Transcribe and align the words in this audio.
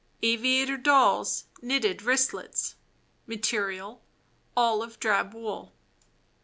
war. 0.23 0.29
Aviator 0.31 0.77
Doll's 0.77 1.45
Knitted 1.61 2.01
Wristlets 2.01 2.73
Material: 3.27 4.01
Olive 4.57 4.99
drab 4.99 5.35
wool. 5.35 5.73